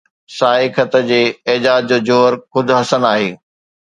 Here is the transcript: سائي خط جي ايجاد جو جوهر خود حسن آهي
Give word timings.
سائي 0.35 0.67
خط 0.77 0.95
جي 1.09 1.19
ايجاد 1.51 1.83
جو 1.91 1.99
جوهر 2.07 2.33
خود 2.51 2.73
حسن 2.79 3.07
آهي 3.11 3.29